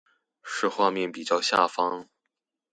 [0.41, 2.09] 是畫面比較下方